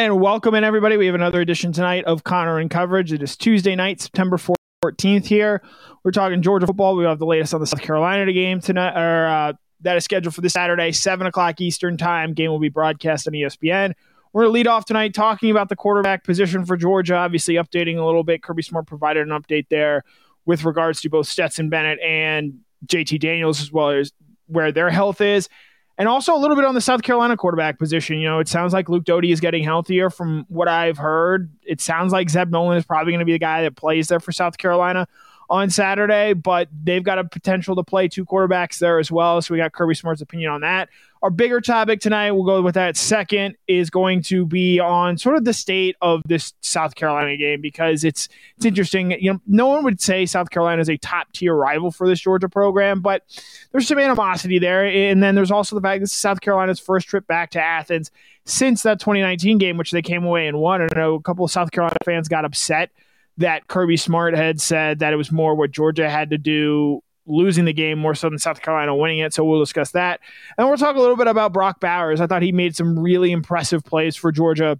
[0.00, 0.96] And welcome in everybody.
[0.96, 3.12] We have another edition tonight of Connor in Coverage.
[3.12, 4.38] It is Tuesday night, September
[4.82, 5.60] 14th here.
[6.02, 6.96] We're talking Georgia football.
[6.96, 9.52] We have the latest on the South Carolina game tonight, or uh,
[9.82, 12.32] that is scheduled for this Saturday, 7 o'clock Eastern time.
[12.32, 13.92] Game will be broadcast on ESPN.
[14.32, 17.98] We're going to lead off tonight talking about the quarterback position for Georgia, obviously updating
[17.98, 18.42] a little bit.
[18.42, 20.04] Kirby Smart provided an update there
[20.46, 24.12] with regards to both Stetson Bennett and JT Daniels, as well as
[24.46, 25.50] where their health is.
[25.98, 28.18] And also a little bit on the South Carolina quarterback position.
[28.18, 31.50] You know, it sounds like Luke Doty is getting healthier from what I've heard.
[31.62, 34.20] It sounds like Zeb Noland is probably going to be the guy that plays there
[34.20, 35.06] for South Carolina
[35.50, 39.42] on Saturday, but they've got a potential to play two quarterbacks there as well.
[39.42, 40.88] So we got Kirby Smart's opinion on that.
[41.22, 45.36] Our bigger topic tonight, we'll go with that second, is going to be on sort
[45.36, 49.10] of the state of this South Carolina game because it's it's interesting.
[49.10, 52.20] You know, no one would say South Carolina is a top tier rival for this
[52.20, 53.22] Georgia program, but
[53.70, 54.86] there's some animosity there.
[54.86, 58.10] And then there's also the fact this is South Carolina's first trip back to Athens
[58.46, 60.80] since that 2019 game, which they came away and won.
[60.80, 62.92] I know a couple of South Carolina fans got upset
[63.36, 67.64] that Kirby Smart had said that it was more what Georgia had to do losing
[67.64, 69.32] the game more so than South Carolina winning it.
[69.32, 70.20] So we'll discuss that.
[70.58, 72.20] And we'll talk a little bit about Brock Bowers.
[72.20, 74.78] I thought he made some really impressive plays for Georgia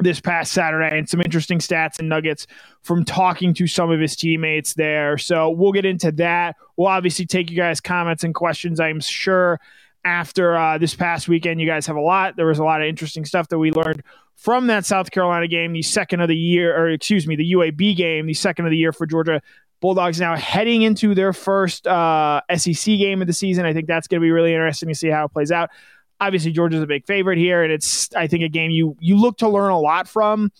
[0.00, 2.46] this past Saturday and some interesting stats and nuggets
[2.82, 5.18] from talking to some of his teammates there.
[5.18, 6.56] So we'll get into that.
[6.76, 9.60] We'll obviously take you guys' comments and questions, I'm sure.
[10.04, 12.36] After uh, this past weekend, you guys have a lot.
[12.36, 14.02] There was a lot of interesting stuff that we learned
[14.36, 17.96] from that South Carolina game, the second of the year, or excuse me, the UAB
[17.96, 19.42] game, the second of the year for Georgia
[19.80, 23.64] Bulldogs now heading into their first uh, SEC game of the season.
[23.64, 25.70] I think that's going to be really interesting to see how it plays out.
[26.20, 29.38] Obviously, Georgia's a big favorite here, and it's I think a game you you look
[29.38, 30.50] to learn a lot from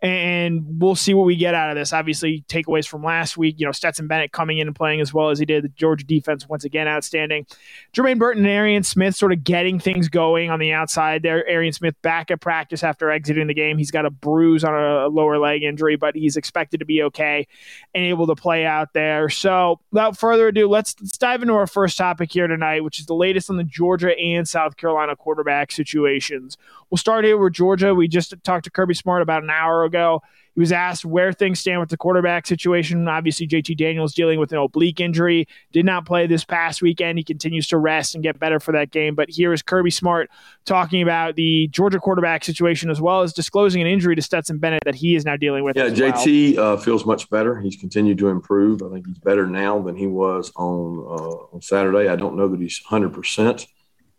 [0.00, 1.92] and we'll see what we get out of this.
[1.92, 5.30] Obviously, takeaways from last week, you know, Stetson Bennett coming in and playing as well
[5.30, 5.64] as he did.
[5.64, 7.46] The Georgia defense, once again, outstanding.
[7.92, 11.44] Jermaine Burton and Arian Smith sort of getting things going on the outside there.
[11.48, 13.76] Arian Smith back at practice after exiting the game.
[13.76, 17.48] He's got a bruise on a lower leg injury, but he's expected to be okay
[17.92, 19.28] and able to play out there.
[19.28, 23.06] So, without further ado, let's, let's dive into our first topic here tonight, which is
[23.06, 26.56] the latest on the Georgia and South Carolina quarterback situations.
[26.90, 27.94] We'll start here with Georgia.
[27.94, 30.22] We just talked to Kirby Smart about an hour ago.
[30.58, 33.06] He was asked where things stand with the quarterback situation.
[33.06, 37.16] Obviously, JT Daniels dealing with an oblique injury, did not play this past weekend.
[37.16, 39.14] He continues to rest and get better for that game.
[39.14, 40.28] But here is Kirby Smart
[40.64, 44.82] talking about the Georgia quarterback situation as well as disclosing an injury to Stetson Bennett
[44.84, 45.76] that he is now dealing with.
[45.76, 46.74] Yeah, JT well.
[46.74, 47.60] uh, feels much better.
[47.60, 48.82] He's continued to improve.
[48.82, 52.08] I think he's better now than he was on uh, on Saturday.
[52.08, 53.64] I don't know that he's 100%,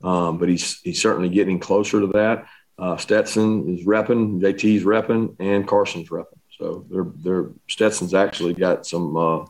[0.05, 2.45] um, but he's he's certainly getting closer to that.
[2.79, 6.37] Uh, Stetson is repping, JT's repping, and Carson's repping.
[6.57, 9.45] So they're, they're Stetson's actually got some uh,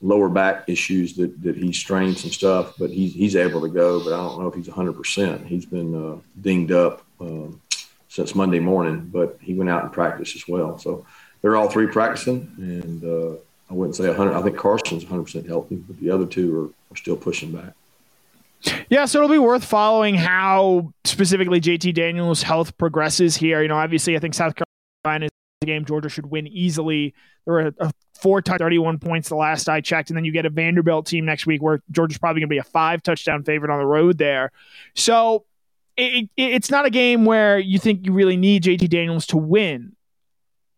[0.00, 4.02] lower back issues that, that he strained some stuff, but he's, he's able to go.
[4.04, 5.46] But I don't know if he's 100%.
[5.46, 7.60] He's been uh, dinged up um,
[8.08, 10.78] since Monday morning, but he went out and practiced as well.
[10.78, 11.04] So
[11.42, 13.36] they're all three practicing, and uh,
[13.68, 14.32] I wouldn't say 100.
[14.32, 17.72] I think Carson's 100% healthy, but the other two are, are still pushing back.
[18.88, 23.62] Yeah, so it'll be worth following how specifically JT Daniels' health progresses here.
[23.62, 24.54] You know, obviously, I think South
[25.04, 25.30] Carolina is
[25.62, 27.14] a game Georgia should win easily.
[27.44, 30.32] There were a, a four touch, 31 points the last I checked, and then you
[30.32, 33.42] get a Vanderbilt team next week where Georgia's probably going to be a five touchdown
[33.42, 34.50] favorite on the road there.
[34.94, 35.44] So
[35.96, 39.36] it, it, it's not a game where you think you really need JT Daniels to
[39.36, 39.94] win.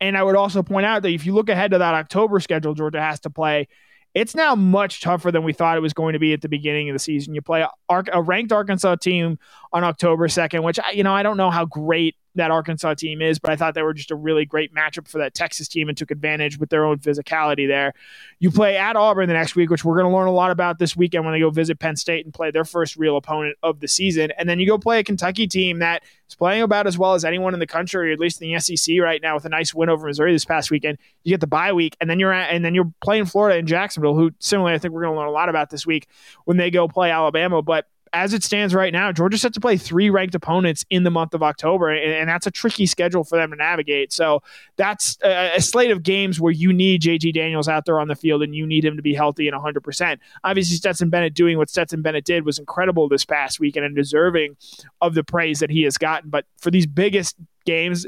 [0.00, 2.74] And I would also point out that if you look ahead to that October schedule
[2.74, 3.68] Georgia has to play,
[4.16, 6.88] it's now much tougher than we thought it was going to be at the beginning
[6.88, 7.34] of the season.
[7.34, 9.38] You play a, a ranked Arkansas team
[9.74, 13.38] on October 2nd, which, you know, I don't know how great that Arkansas team is,
[13.38, 15.96] but I thought they were just a really great matchup for that Texas team and
[15.96, 17.92] took advantage with their own physicality there.
[18.38, 20.78] You play at Auburn the next week, which we're going to learn a lot about
[20.78, 23.80] this weekend when they go visit Penn State and play their first real opponent of
[23.80, 24.30] the season.
[24.38, 27.24] And then you go play a Kentucky team that is playing about as well as
[27.24, 29.74] anyone in the country, or at least in the SEC right now, with a nice
[29.74, 30.98] win over Missouri this past weekend.
[31.24, 33.66] You get the bye week, and then you're at, and then you're playing Florida and
[33.66, 36.08] Jacksonville, who similarly I think we're going to learn a lot about this week
[36.44, 37.62] when they go play Alabama.
[37.62, 41.10] But as it stands right now, Georgia's set to play three ranked opponents in the
[41.10, 44.12] month of October, and, and that's a tricky schedule for them to navigate.
[44.12, 44.42] So
[44.76, 48.14] that's a, a, slate of games where you need JT Daniels out there on the
[48.14, 50.18] field, and you need him to be healthy and 100%.
[50.44, 54.56] Obviously, Stetson Bennett doing what Stetson Bennett did was incredible this past weekend and deserving
[55.00, 56.30] of the praise that he has gotten.
[56.30, 58.06] But for these biggest games,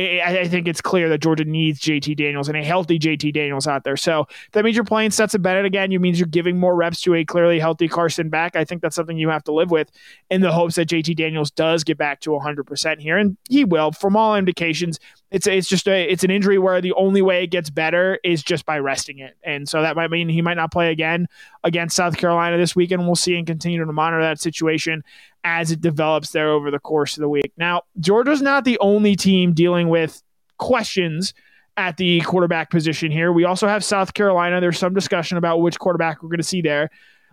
[0.00, 3.84] I think it's clear that Georgia needs JT Daniels and a healthy JT Daniels out
[3.84, 3.96] there.
[3.96, 5.90] So that means you're playing Stetson Bennett again.
[5.90, 8.56] You means you're giving more reps to a clearly healthy Carson back.
[8.56, 9.90] I think that's something you have to live with
[10.30, 13.92] in the hopes that JT Daniels does get back to 100% here, and he will.
[13.92, 14.98] From all indications,
[15.30, 18.42] it's it's just a it's an injury where the only way it gets better is
[18.42, 21.26] just by resting it, and so that might mean he might not play again
[21.62, 23.06] against South Carolina this weekend.
[23.06, 25.04] We'll see and continue to monitor that situation
[25.44, 27.52] as it develops there over the course of the week.
[27.56, 30.22] Now, Georgia's not the only team dealing with
[30.58, 31.34] questions
[31.76, 33.32] at the quarterback position here.
[33.32, 34.60] We also have South Carolina.
[34.60, 36.90] There's some discussion about which quarterback we're going to see there.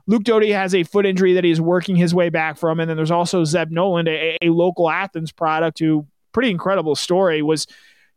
[0.08, 2.80] Luke Doty has a foot injury that he's working his way back from.
[2.80, 7.42] And then there's also Zeb Noland, a, a local Athens product who, pretty incredible story,
[7.42, 7.68] was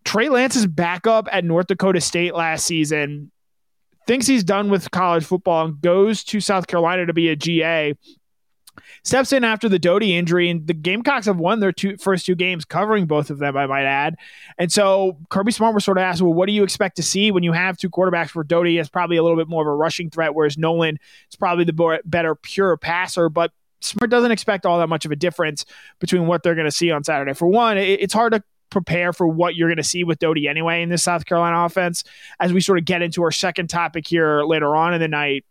[0.05, 3.33] Trey Lance's backup at North Dakota State last season.
[4.07, 7.95] Thinks he's done with college football and goes to South Carolina to be a GA
[9.03, 12.35] steps in after the Doty injury, and the Gamecocks have won their two first two
[12.35, 14.17] games, covering both of them, I might add.
[14.59, 17.31] And so Kirby Smart was sort of asked, well, what do you expect to see
[17.31, 19.75] when you have two quarterbacks where Doty is probably a little bit more of a
[19.75, 20.99] rushing threat, whereas Noland
[21.31, 25.17] is probably the better pure passer, but Smart doesn't expect all that much of a
[25.17, 25.65] difference
[26.01, 27.33] between what they're going to see on Saturday.
[27.33, 30.83] For one, it's hard to prepare for what you're going to see with Doty anyway
[30.83, 32.05] in this South Carolina offense.
[32.39, 35.45] As we sort of get into our second topic here later on in the night,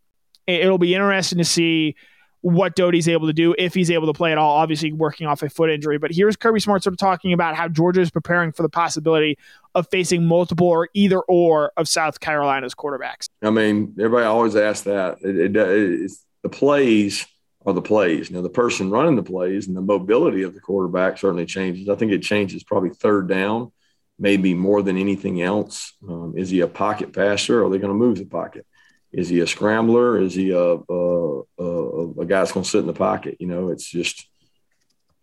[0.48, 1.96] it'll be interesting to see
[2.42, 4.58] what Doty's able to do if he's able to play at all.
[4.58, 5.98] Obviously, working off a foot injury.
[5.98, 9.38] But here's Kirby Smart sort of talking about how Georgia is preparing for the possibility
[9.76, 13.28] of facing multiple or either or of South Carolina's quarterbacks.
[13.42, 15.18] I mean, everybody always asks that.
[15.22, 17.26] It, it, the plays
[17.66, 18.32] are the plays.
[18.32, 21.90] Now, the person running the plays and the mobility of the quarterback certainly changes.
[21.90, 23.72] I think it changes probably third down,
[24.18, 25.94] maybe more than anything else.
[26.08, 27.62] Um, is he a pocket passer?
[27.62, 28.66] Or are they going to move the pocket?
[29.12, 30.22] Is he a scrambler?
[30.22, 33.38] Is he a, a, a, a guy that's going to sit in the pocket?
[33.40, 34.28] You know, it's just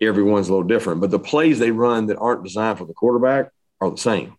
[0.00, 1.00] everyone's a little different.
[1.00, 3.50] But the plays they run that aren't designed for the quarterback
[3.80, 4.36] are the same.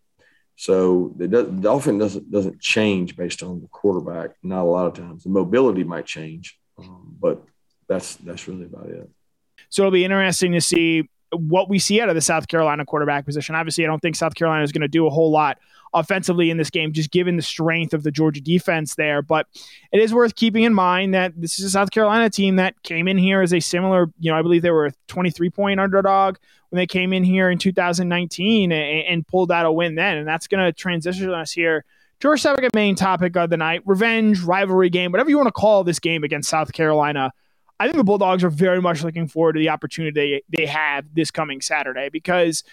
[0.57, 4.31] So the, the offense doesn't doesn't change based on the quarterback.
[4.41, 5.23] Not a lot of times.
[5.23, 7.43] The mobility might change, um, but
[7.87, 9.09] that's that's really about it.
[9.69, 13.25] So it'll be interesting to see what we see out of the South Carolina quarterback
[13.25, 13.53] position.
[13.53, 15.59] Obviously, I don't think South Carolina is going to do a whole lot
[15.93, 19.21] offensively in this game, just given the strength of the Georgia defense there.
[19.21, 19.47] But
[19.91, 23.07] it is worth keeping in mind that this is a South Carolina team that came
[23.07, 26.37] in here as a similar, you know, I believe they were a 23 point underdog
[26.69, 30.17] when they came in here in 2019 and, and pulled out a win then.
[30.17, 31.85] And that's going to transition us here
[32.19, 35.51] to our second main topic of the night revenge, rivalry game, whatever you want to
[35.51, 37.31] call this game against South Carolina.
[37.79, 41.29] I think the Bulldogs are very much looking forward to the opportunity they have this
[41.29, 42.63] coming Saturday because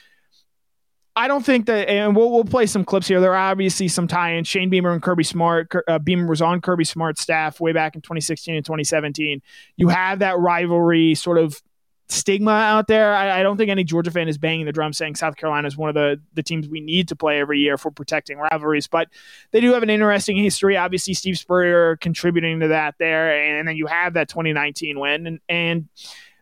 [1.17, 3.21] I don't think that, and we'll, we'll play some clips here.
[3.21, 4.49] There are obviously some tie-ins.
[4.49, 5.73] Shane Beamer and Kirby Smart.
[5.87, 9.41] Uh, Beamer was on Kirby Smart's staff way back in 2016 and 2017.
[9.77, 11.63] You have that rivalry sort of
[12.09, 13.15] stigma out there.
[13.15, 15.77] I, I, don't think any Georgia fan is banging the drum saying South Carolina is
[15.77, 19.09] one of the, the teams we need to play every year for protecting rivalries, but
[19.53, 20.77] they do have an interesting history.
[20.77, 25.41] Obviously, Steve Spurrier contributing to that there, and then you have that 2019 win, and
[25.49, 25.89] and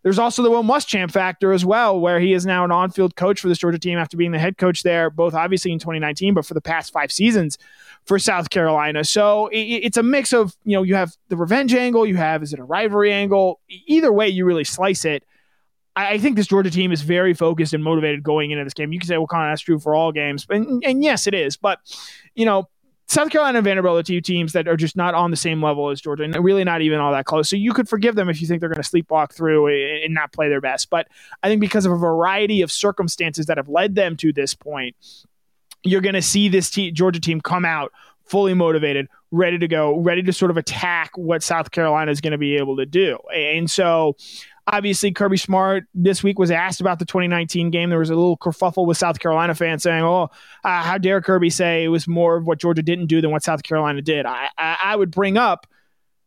[0.03, 3.41] there's also the Will Muschamp factor as well, where he is now an on-field coach
[3.41, 6.45] for this Georgia team after being the head coach there, both obviously in 2019, but
[6.45, 7.57] for the past five seasons
[8.05, 9.05] for South Carolina.
[9.05, 12.53] So it's a mix of you know you have the revenge angle, you have is
[12.53, 13.61] it a rivalry angle?
[13.87, 15.25] Either way, you really slice it.
[15.95, 18.93] I think this Georgia team is very focused and motivated going into this game.
[18.93, 20.47] You can say, well, Connor, that's true for all games.
[20.49, 21.59] And, and yes, it is.
[21.59, 21.81] But,
[22.35, 22.71] you know,
[23.13, 25.91] South Carolina and Vanderbilt are two teams that are just not on the same level
[25.91, 27.47] as Georgia and really not even all that close.
[27.47, 29.67] So you could forgive them if you think they're going to sleepwalk through
[30.03, 30.89] and not play their best.
[30.89, 31.09] But
[31.43, 34.97] I think because of a variety of circumstances that have led them to this point,
[35.83, 37.93] you're going to see this te- Georgia team come out
[38.25, 42.33] fully motivated, ready to go, ready to sort of attack what South Carolina is going
[42.33, 43.19] to be able to do.
[43.35, 44.17] And so
[44.69, 47.91] Obviously, Kirby Smart this week was asked about the 2019 game.
[47.91, 50.31] There was a little kerfuffle with South Carolina fans saying, "Oh,
[50.65, 53.43] uh, how dare Kirby say it was more of what Georgia didn't do than what
[53.43, 55.67] South Carolina did?" I, I, I would bring up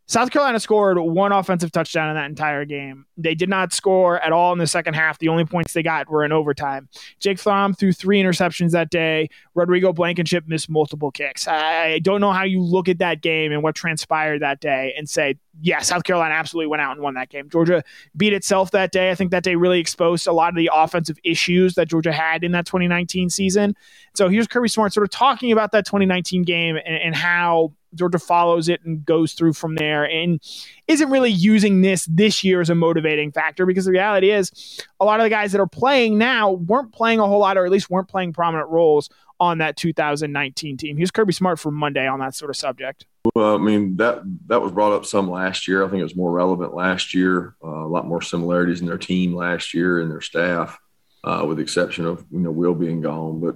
[0.07, 3.05] South Carolina scored one offensive touchdown in that entire game.
[3.17, 5.17] They did not score at all in the second half.
[5.17, 6.89] The only points they got were in overtime.
[7.19, 9.29] Jake Fromm threw three interceptions that day.
[9.55, 11.47] Rodrigo Blankenship missed multiple kicks.
[11.47, 15.09] I don't know how you look at that game and what transpired that day and
[15.09, 17.49] say, yeah, South Carolina absolutely went out and won that game.
[17.49, 17.83] Georgia
[18.15, 19.11] beat itself that day.
[19.11, 22.43] I think that day really exposed a lot of the offensive issues that Georgia had
[22.43, 23.75] in that 2019 season.
[24.15, 28.19] So here's Kirby Smart sort of talking about that 2019 game and, and how Georgia
[28.19, 30.41] follows it and goes through from there and
[30.87, 35.05] isn't really using this this year as a motivating factor because the reality is a
[35.05, 37.71] lot of the guys that are playing now weren't playing a whole lot or at
[37.71, 40.97] least weren't playing prominent roles on that 2019 team.
[40.97, 43.05] Here's Kirby Smart for Monday on that sort of subject.
[43.33, 45.83] Well, I mean that that was brought up some last year.
[45.83, 47.55] I think it was more relevant last year.
[47.63, 50.77] Uh, a lot more similarities in their team last year and their staff,
[51.23, 53.39] uh, with the exception of you know Will being gone.
[53.39, 53.55] But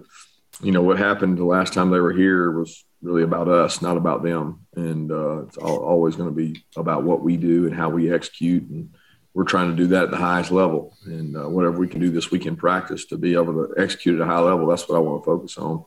[0.61, 3.97] you know what happened the last time they were here was really about us, not
[3.97, 4.65] about them.
[4.75, 8.69] And uh, it's always going to be about what we do and how we execute.
[8.69, 8.93] And
[9.39, 10.97] we're trying to do that at the highest level.
[11.05, 14.19] And uh, whatever we can do this week in practice to be able to execute
[14.19, 15.85] at a high level, that's what I want to focus on.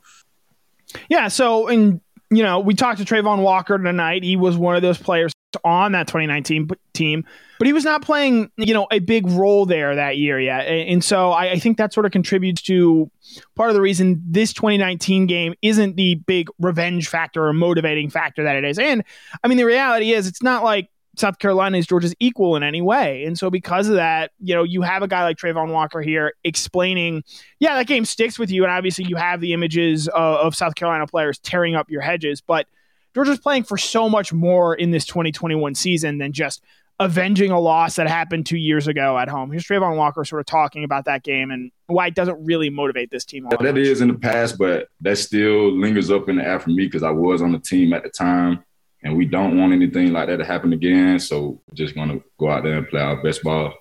[1.11, 1.29] Yeah.
[1.29, 4.23] So, and, you know, we talked to Travon Walker tonight.
[4.23, 5.35] He was one of those players
[5.67, 7.27] on that 2019 team,
[7.59, 10.67] but he was not playing, you know, a big role there that year yet.
[10.67, 13.11] And so I, I, think that sort of contributes to
[13.55, 18.45] part of the reason this 2019 game isn't the big revenge factor or motivating factor
[18.45, 18.79] that it is.
[18.79, 19.05] And
[19.45, 22.81] I mean, the reality is it's not like South Carolina is Georgia's equal in any
[22.81, 23.25] way.
[23.25, 26.35] And so because of that, you know, you have a guy like Travon Walker here
[26.45, 27.23] explaining,
[27.61, 28.63] yeah, that game sticks with you.
[28.65, 32.41] And obviously you have the images of, of South Carolina players tearing up your hedges,
[32.41, 32.67] but–
[33.15, 36.63] Georgia's playing for so much more in this 2021 season than just
[37.01, 39.51] avenging a loss that happened two years ago at home.
[39.51, 43.11] Here's Travon Walker sort of talking about that game and why it doesn't really motivate
[43.11, 43.47] this team.
[43.51, 43.77] That much.
[43.77, 47.03] is in the past, but that still lingers up in the air for me because
[47.03, 48.65] I was on the team at the time,
[49.03, 51.19] and we don't want anything like that to happen again.
[51.19, 53.75] So we're just going to go out there and play our best ball.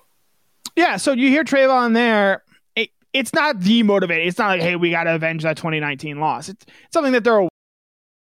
[0.76, 0.96] Yeah.
[0.96, 2.42] So you hear Travon there.
[2.74, 4.26] It, it's not demotivating.
[4.26, 6.48] It's not like, hey, we got to avenge that 2019 loss.
[6.48, 7.46] It's, it's something that they're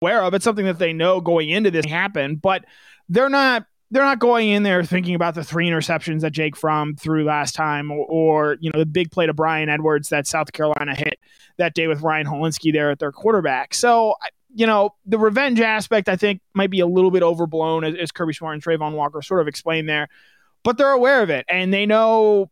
[0.02, 0.34] aware of.
[0.34, 2.64] It's something that they know going into this happen, but
[3.08, 6.94] they're not they're not going in there thinking about the three interceptions that Jake Fromm
[6.94, 10.52] threw last time, or, or, you know the big play to Bryan Edwards that South
[10.52, 11.18] Carolina hit
[11.58, 13.74] that day with Ryan Hilinski there at their quarterback.
[13.74, 14.14] So
[14.54, 18.12] you know the revenge aspect I think might be a little bit overblown as, as
[18.12, 20.08] Kirby Smart and Travon Walker sort of explained there,
[20.62, 22.50] but they're aware of it and they know.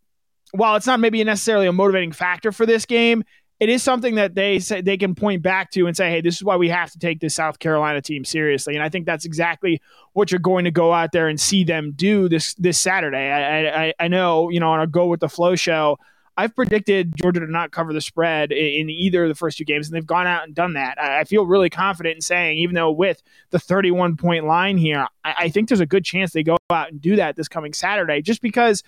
[0.52, 3.22] While it's not maybe necessarily a motivating factor for this game,
[3.60, 6.36] it is something that they say they can point back to and say, "Hey, this
[6.36, 9.24] is why we have to take this South Carolina team seriously." And I think that's
[9.24, 13.30] exactly what you're going to go out there and see them do this this Saturday.
[13.30, 15.98] I I, I know you know on a go with the flow show.
[16.38, 19.88] I've predicted Georgia to not cover the spread in either of the first two games,
[19.88, 20.96] and they've gone out and done that.
[20.96, 25.48] I feel really confident in saying, even though with the 31 point line here, I
[25.48, 28.40] think there's a good chance they go out and do that this coming Saturday, just
[28.40, 28.84] because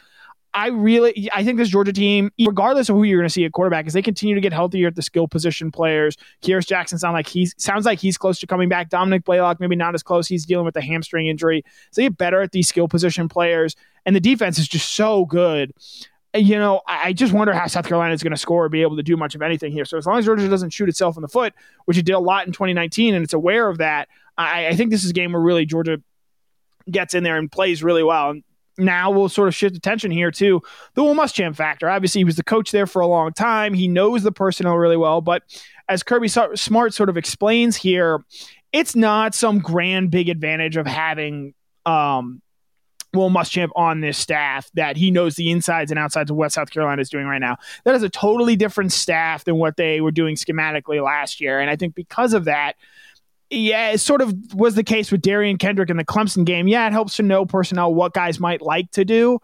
[0.54, 3.52] I really, I think this Georgia team, regardless of who you're going to see at
[3.52, 6.16] quarterback, as they continue to get healthier at the skill position players.
[6.42, 8.90] Kearis Jackson sound like he's sounds like he's close to coming back.
[8.90, 10.26] Dominick Blaylock maybe not as close.
[10.26, 11.64] He's dealing with a hamstring injury.
[11.90, 13.76] So they get better at these skill position players,
[14.06, 15.72] and the defense is just so good.
[16.32, 18.96] You know, I just wonder how South Carolina is going to score or be able
[18.96, 19.84] to do much of anything here.
[19.84, 21.54] So as long as Georgia doesn't shoot itself in the foot,
[21.86, 24.08] which it did a lot in 2019, and it's aware of that,
[24.38, 26.00] I, I think this is a game where really Georgia
[26.88, 28.30] gets in there and plays really well.
[28.30, 28.44] And
[28.78, 30.62] now we'll sort of shift attention here to
[30.94, 31.88] the Will Muschamp factor.
[31.88, 33.74] Obviously, he was the coach there for a long time.
[33.74, 35.20] He knows the personnel really well.
[35.20, 35.42] But
[35.88, 38.24] as Kirby Smart sort of explains here,
[38.72, 42.40] it's not some grand big advantage of having um,
[43.12, 46.70] Will Muschamp on this staff that he knows the insides and outsides of what South
[46.70, 47.56] Carolina is doing right now.
[47.84, 51.60] That is a totally different staff than what they were doing schematically last year.
[51.60, 52.76] And I think because of that,
[53.50, 56.68] yeah, it sort of was the case with Derion Kendrick in the Clemson game.
[56.68, 59.40] Yeah, it helps to know personnel what guys might like to do,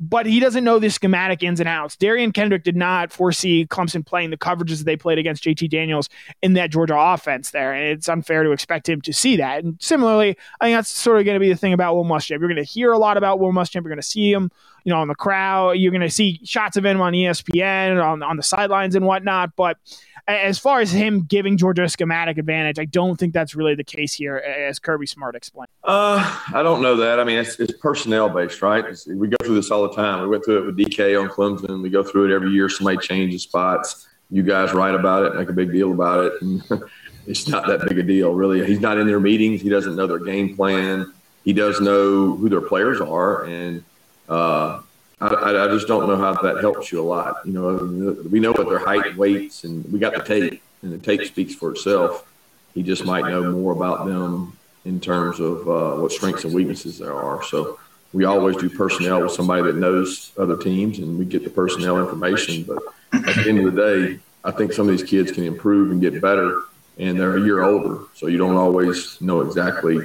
[0.00, 1.96] but he doesn't know the schematic ins and outs.
[1.96, 6.08] Derion Kendrick did not foresee Clemson playing the coverages that they played against JT Daniels
[6.42, 7.72] in that Georgia offense there.
[7.72, 9.62] And it's unfair to expect him to see that.
[9.62, 12.40] And similarly, I think that's sort of going to be the thing about Will Muschamp.
[12.40, 13.82] You're going to hear a lot about Will Muschamp.
[13.82, 14.50] You're going to see him,
[14.84, 15.72] you know, on the crowd.
[15.72, 19.54] You're going to see shots of him on ESPN, on, on the sidelines and whatnot.
[19.56, 19.78] But
[20.26, 23.84] as far as him giving Georgia a schematic advantage, I don't think that's really the
[23.84, 25.68] case here, as Kirby Smart explained.
[25.82, 27.20] Uh, I don't know that.
[27.20, 28.84] I mean, it's, it's personnel based, right?
[28.86, 30.22] It's, we go through this all the time.
[30.22, 31.82] We went through it with DK on Clemson.
[31.82, 32.68] We go through it every year.
[32.68, 34.08] Somebody changes spots.
[34.30, 36.42] You guys write about it, make a big deal about it.
[36.42, 36.62] And
[37.26, 38.64] it's not that big a deal, really.
[38.66, 39.60] He's not in their meetings.
[39.60, 41.12] He doesn't know their game plan.
[41.44, 43.44] He does know who their players are.
[43.44, 43.84] And,
[44.28, 44.80] uh,
[45.20, 47.36] I, I, just don't know how that helps you a lot.
[47.46, 50.92] You know, we know what their height and weights, and we got the tape, and
[50.92, 52.30] the tape speaks for itself.
[52.74, 56.98] He just might know more about them in terms of uh, what strengths and weaknesses
[56.98, 57.42] there are.
[57.42, 57.78] So
[58.14, 61.98] we always do personnel with somebody that knows other teams, and we get the personnel
[61.98, 62.62] information.
[62.62, 62.78] But
[63.12, 66.00] at the end of the day, I think some of these kids can improve and
[66.00, 66.62] get better,
[66.96, 69.98] and they're a year older, so you don't always know exactly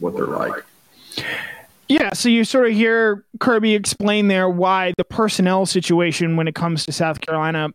[0.00, 0.64] what they're like.
[1.88, 6.54] Yeah, so you sort of hear Kirby explain there why the personnel situation when it
[6.54, 7.68] comes to South Carolina.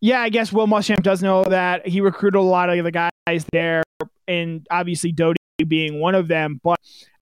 [0.00, 3.44] Yeah, I guess Will Muschamp does know that he recruited a lot of the guys
[3.52, 3.82] there,
[4.26, 6.60] and obviously Doty being one of them.
[6.62, 6.78] But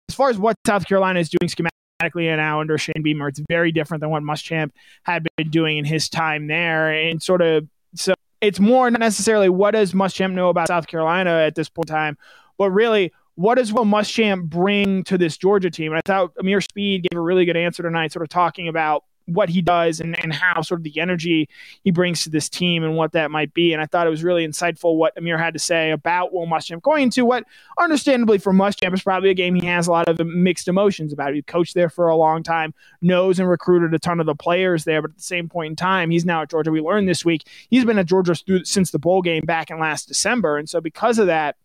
[0.09, 3.73] as far as what South Carolina is doing schematically now under Shane Beamer, it's very
[3.73, 4.73] different than what Muschamp
[5.03, 9.49] had been doing in his time there, and sort of so it's more not necessarily
[9.49, 12.19] what does Muschamp know about South Carolina at this point in time,
[12.59, 15.93] but really what does Will Muschamp bring to this Georgia team?
[15.93, 19.05] And I thought Ameer Speed gave a really good answer tonight, sort of talking about
[19.27, 21.49] what he does and, and how sort of the energy
[21.85, 23.73] he brings to this team and what that might be.
[23.73, 26.83] And I thought it was really insightful what Ameer had to say about Will Muschamp
[26.83, 27.45] going into what,
[27.79, 31.35] understandably for Muschamp, is probably a game he has a lot of mixed emotions about.
[31.35, 34.85] He coached there for a long time, knows and recruited a ton of the players
[34.85, 36.71] there, but at the same point in time, he's now at Georgia.
[36.71, 40.09] We learned this week he's been at Georgia since the bowl game back in last
[40.09, 40.57] December.
[40.57, 41.57] And so because of that,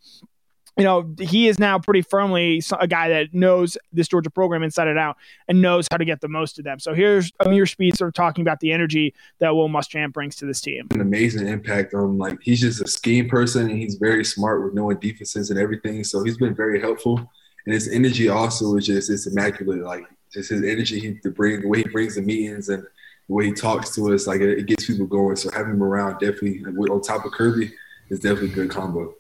[0.78, 4.88] you know, he is now pretty firmly a guy that knows this Georgia program inside
[4.88, 6.80] and out and knows how to get the most of them.
[6.80, 10.88] So here's sort of talking about the energy that Will Muschamp brings to this team.
[10.92, 14.74] An amazing impact on like he's just a scheme person and he's very smart with
[14.74, 16.04] knowing defenses and everything.
[16.04, 17.18] So he's been very helpful.
[17.66, 19.82] And his energy also is just it's immaculate.
[19.82, 22.84] Like just his energy he to bring the way he brings the meetings and
[23.28, 25.36] the way he talks to us, like it, it gets people going.
[25.36, 27.72] So having him around definitely on top of Kirby
[28.10, 29.16] is definitely a good combo.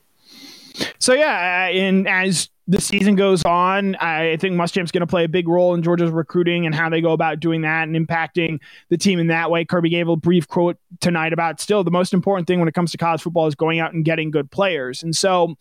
[0.99, 5.23] So yeah, uh, and as the season goes on, I think Muschamp's going to play
[5.23, 8.59] a big role in Georgia's recruiting and how they go about doing that and impacting
[8.89, 9.65] the team in that way.
[9.65, 12.91] Kirby gave a brief quote tonight about still the most important thing when it comes
[12.91, 15.03] to college football is going out and getting good players.
[15.03, 15.55] And so,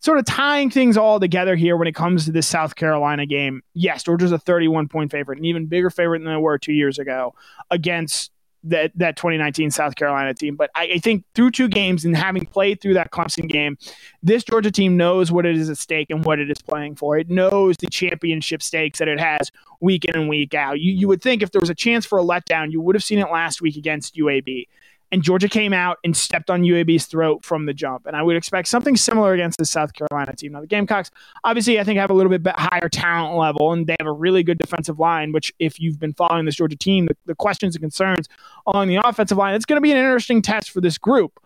[0.00, 3.62] sort of tying things all together here when it comes to this South Carolina game.
[3.74, 6.98] Yes, Georgia's a 31 point favorite, an even bigger favorite than they were two years
[6.98, 7.34] ago
[7.70, 8.30] against
[8.68, 10.56] that that 2019 South Carolina team.
[10.56, 13.78] But I, I, think through two games and having played through that Clemson game,
[14.22, 17.16] this Georgia team knows what it is at stake and what it is playing for.
[17.18, 20.80] It knows the championship stakes that it has week in and week out.
[20.80, 23.04] You you would think if there was a chance for a letdown, you would have
[23.04, 24.66] seen it last week against UAB
[25.12, 28.06] and Georgia came out and stepped on UAB's throat from the jump.
[28.06, 30.52] And I would expect something similar against the South Carolina team.
[30.52, 31.10] Now, the Gamecocks,
[31.44, 34.42] obviously, I think have a little bit higher talent level, and they have a really
[34.42, 37.82] good defensive line, which, if you've been following this Georgia team, the, the questions and
[37.82, 38.28] concerns
[38.66, 41.40] on the offensive line, it's going to be an interesting test for this group.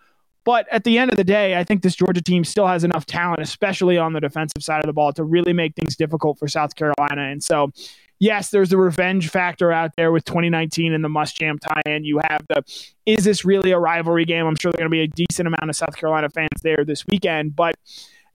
[0.44, 3.04] But at the end of the day, I think this Georgia team still has enough
[3.04, 6.48] talent, especially on the defensive side of the ball, to really make things difficult for
[6.48, 7.30] South Carolina.
[7.30, 7.70] And so
[8.20, 12.04] yes, there's the revenge factor out there with 2019 and the Muschamp tie-in.
[12.04, 12.62] You have the
[13.06, 14.46] is this really a rivalry game?
[14.46, 17.04] I'm sure there's going to be a decent amount of South Carolina fans there this
[17.06, 17.74] weekend, but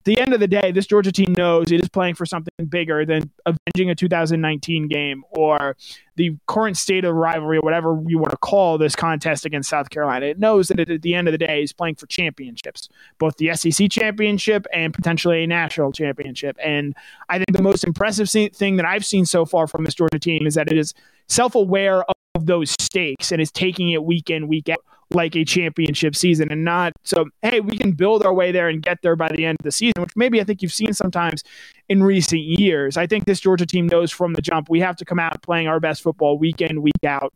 [0.05, 3.05] the end of the day, this Georgia team knows it is playing for something bigger
[3.05, 5.75] than avenging a 2019 game or
[6.15, 9.89] the current state of rivalry or whatever you want to call this contest against South
[9.89, 10.27] Carolina.
[10.27, 13.38] It knows that it, at the end of the day is playing for championships, both
[13.38, 16.55] the SEC championship and potentially a national championship.
[16.63, 16.96] And
[17.29, 20.46] I think the most impressive thing that I've seen so far from this Georgia team
[20.46, 20.94] is that it is
[21.27, 22.03] self aware
[22.35, 24.79] of those stakes and is taking it week in, week out
[25.11, 28.81] like a championship season and not so hey we can build our way there and
[28.81, 31.44] get there by the end of the season which maybe i think you've seen sometimes
[31.87, 32.98] in recent years.
[32.98, 35.68] I think this georgia team knows from the jump we have to come out playing
[35.68, 37.33] our best football week in week out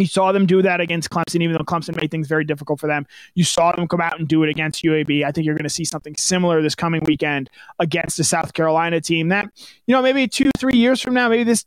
[0.00, 2.86] you saw them do that against Clemson, even though Clemson made things very difficult for
[2.86, 3.06] them.
[3.34, 5.24] You saw them come out and do it against UAB.
[5.24, 9.00] I think you're going to see something similar this coming weekend against the South Carolina
[9.00, 9.28] team.
[9.28, 9.46] That,
[9.86, 11.64] you know, maybe two, three years from now, maybe this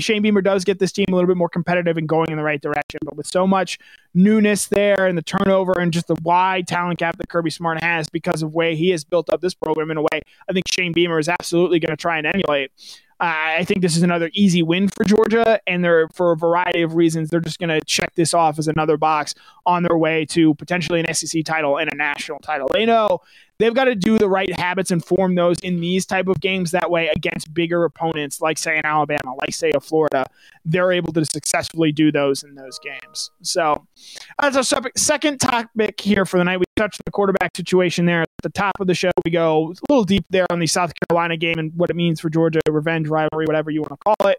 [0.00, 2.42] Shane Beamer does get this team a little bit more competitive and going in the
[2.42, 3.00] right direction.
[3.04, 3.78] But with so much
[4.14, 8.08] newness there and the turnover and just the wide talent gap that Kirby Smart has
[8.08, 10.92] because of way he has built up this program in a way, I think Shane
[10.92, 12.70] Beamer is absolutely going to try and emulate.
[13.20, 16.94] I think this is another easy win for Georgia, and they're for a variety of
[16.94, 19.34] reasons they're just going to check this off as another box
[19.66, 22.68] on their way to potentially an SEC title and a national title.
[22.72, 23.20] They know
[23.58, 26.70] they've got to do the right habits and form those in these type of games
[26.72, 30.24] that way against bigger opponents like say in alabama like say a florida.
[30.64, 33.30] They're able to successfully do those in those games.
[33.42, 33.86] So
[34.40, 34.64] as a
[34.96, 38.22] second topic here for the night we touched the quarterback situation there.
[38.22, 40.92] At the top of the show we go a little deep there on the south
[41.08, 44.30] carolina game and what it means for georgia revenge rivalry whatever you want to call
[44.30, 44.38] it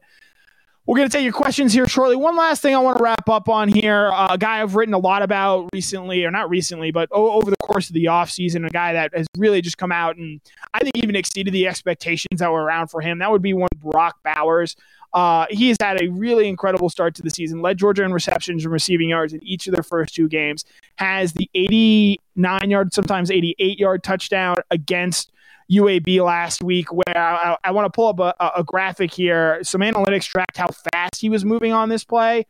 [0.86, 2.16] we're going to take your questions here shortly.
[2.16, 4.12] One last thing I want to wrap up on here.
[4.12, 7.58] Uh, a guy I've written a lot about recently, or not recently, but over the
[7.58, 10.40] course of the offseason, a guy that has really just come out and
[10.74, 13.20] I think even exceeded the expectations that were around for him.
[13.20, 14.76] That would be one Brock Bowers.
[15.12, 18.64] Uh, he has had a really incredible start to the season, led Georgia in receptions
[18.66, 20.66] and receiving yards in each of their first two games,
[20.98, 25.32] has the 89 yard, sometimes 88 yard touchdown against
[25.72, 29.64] UAB last week, where I, I want to pull up a, a, graphic here.
[29.64, 32.46] Some analytics tracked how fast he was moving on this play.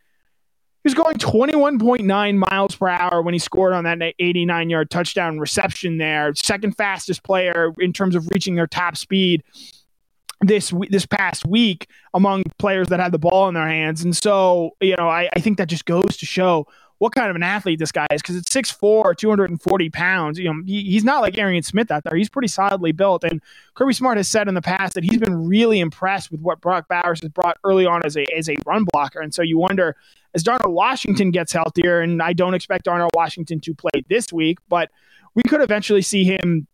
[0.84, 5.40] He was going 21.9 miles per hour when he scored on that 89 yard touchdown
[5.40, 6.36] reception there.
[6.36, 9.44] Second fastest player in terms of reaching their top speed
[10.42, 14.04] this this past week among players that had the ball in their hands.
[14.04, 16.68] And so, you know, I, I think that just goes to show
[17.00, 20.40] what kind of an athlete this guy is because it's 6'4, 240 pounds.
[20.40, 22.16] You know, he, he's not like Arian Smith out there.
[22.16, 23.24] He's pretty solidly built.
[23.24, 23.42] And
[23.74, 26.88] Kirby Smart has said in the past that he's been really impressed with what Brock
[26.88, 29.20] Bowers has brought early on as a as a run blocker.
[29.20, 29.96] And so you wonder
[30.34, 34.60] as Darnell Washington gets healthier, and I don't expect Darnell Washington to play this week,
[34.70, 34.90] but
[35.34, 36.68] we could eventually see him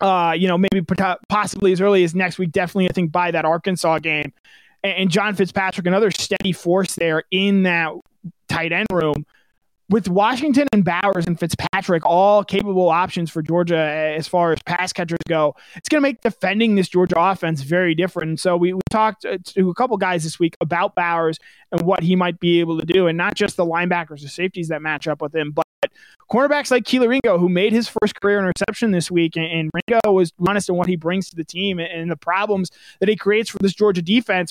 [0.00, 0.84] uh, you know, maybe
[1.28, 4.32] possibly as early as next week, definitely I think by that Arkansas game.
[4.84, 7.92] And John Fitzpatrick, another steady force there in that
[8.48, 9.26] tight end room
[9.90, 14.92] with Washington and Bowers and Fitzpatrick all capable options for Georgia as far as pass
[14.92, 18.38] catchers go, it's going to make defending this Georgia offense very different.
[18.40, 21.38] So we, we talked uh, to a couple guys this week about Bowers
[21.72, 24.68] and what he might be able to do, and not just the linebackers or safeties
[24.68, 25.64] that match up with him, but
[26.30, 30.12] cornerbacks like Kelee Ringo, who made his first career interception this week, and, and Ringo
[30.12, 32.70] was honest in what he brings to the team and, and the problems
[33.00, 34.50] that he creates for this Georgia defense,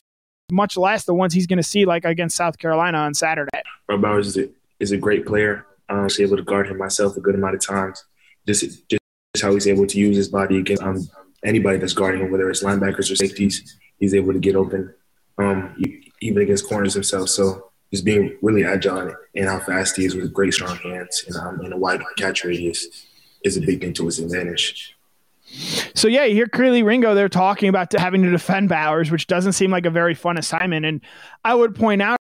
[0.52, 3.62] much less the ones he's going to see like against South Carolina on Saturday.
[3.88, 4.38] Bowers is
[4.80, 5.66] is a great player.
[5.90, 8.04] I was able to guard him myself a good amount of times.
[8.46, 9.02] Just just
[9.42, 11.08] how he's able to use his body against um,
[11.44, 13.78] anybody that's guarding him, whether it's linebackers or safeties.
[14.00, 14.94] He's able to get open,
[15.38, 15.76] um,
[16.22, 17.30] even against corners himself.
[17.30, 21.36] So just being really agile and how fast he is with great strong hands and,
[21.38, 22.86] um, and a wide catch radius
[23.44, 24.96] is a big thing to his advantage.
[25.96, 29.54] So yeah, you hear Kelee Ringo they're talking about having to defend Bowers, which doesn't
[29.54, 30.86] seem like a very fun assignment.
[30.86, 31.02] And
[31.46, 32.17] I would point out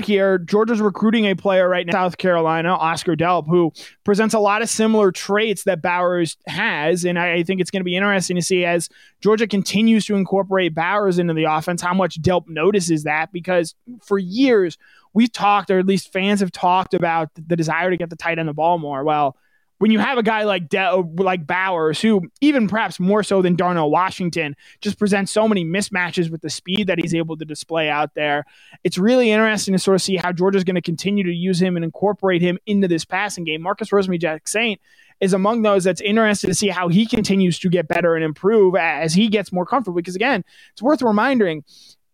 [0.00, 3.72] here, Georgia's recruiting a player right now, South Carolina, Oscar Delp, who
[4.04, 7.04] presents a lot of similar traits that Bowers has.
[7.04, 8.88] And I think it's going to be interesting to see as
[9.20, 13.32] Georgia continues to incorporate Bowers into the offense, how much Delp notices that.
[13.32, 14.78] Because for years,
[15.12, 18.38] we've talked, or at least fans have talked about the desire to get the tight
[18.38, 19.04] end the ball more.
[19.04, 19.36] Well,
[19.84, 23.54] when you have a guy like De- like Bowers, who even perhaps more so than
[23.54, 27.90] Darnell Washington, just presents so many mismatches with the speed that he's able to display
[27.90, 28.46] out there,
[28.82, 31.76] it's really interesting to sort of see how Georgia's going to continue to use him
[31.76, 33.60] and incorporate him into this passing game.
[33.60, 34.78] Marcus Rosemy-Jacksaint
[35.20, 38.76] is among those that's interested to see how he continues to get better and improve
[38.76, 39.96] as he gets more comfortable.
[39.96, 41.62] Because again, it's worth reminding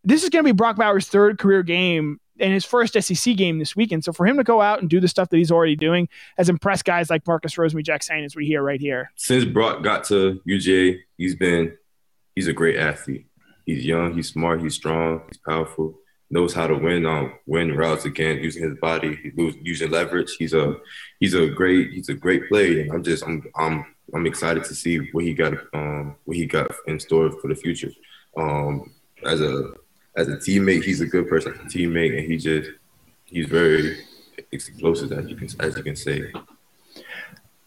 [0.02, 3.59] this is going to be Brock Bowers' third career game in his first SEC game
[3.59, 4.05] this weekend.
[4.05, 6.48] So for him to go out and do the stuff that he's already doing has
[6.48, 9.12] impressed guys like Marcus Rosemy-Jacksaint, as we hear right here.
[9.16, 11.76] Since Brock got to UGA, he's been
[12.35, 13.26] he's a great athlete.
[13.66, 16.00] He's young, he's smart, he's strong, he's powerful,
[16.31, 20.35] knows how to win on um, win routes again using his body, using leverage.
[20.38, 20.76] He's a
[21.18, 22.83] he's a great he's a great player.
[22.83, 26.46] And I'm just I'm I'm I'm excited to see what he got um what he
[26.46, 27.92] got in store for the future.
[28.37, 28.92] Um,
[29.24, 29.72] as a
[30.16, 32.70] as a teammate, he's a good person, as a teammate, and he just
[33.25, 33.99] he's very
[34.53, 36.33] explosive as you can as you can say.